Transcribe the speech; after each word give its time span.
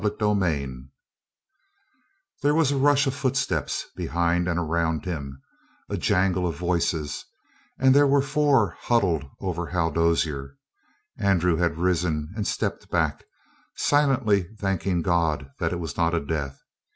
CHAPTER 0.03 0.17
38 0.33 0.69
There 2.41 2.55
was 2.55 2.71
a 2.71 2.75
rush 2.77 3.05
of 3.05 3.13
footsteps 3.13 3.85
behind 3.95 4.47
and 4.47 4.57
around 4.57 5.05
him, 5.05 5.39
a 5.91 5.95
jangle 5.95 6.47
of 6.47 6.55
voices, 6.57 7.23
and 7.77 7.93
there 7.93 8.07
were 8.07 8.21
the 8.21 8.25
four 8.25 8.75
huddled 8.79 9.29
over 9.41 9.67
Hal 9.67 9.91
Dozier. 9.91 10.57
Andrew 11.19 11.57
had 11.57 11.77
risen 11.77 12.33
and 12.35 12.47
stepped 12.47 12.89
back, 12.89 13.25
silently 13.75 14.47
thanking 14.57 15.03
God 15.03 15.51
that 15.59 15.71
it 15.71 15.79
was 15.79 15.95
not 15.95 16.15
a 16.15 16.19
death. 16.19 16.59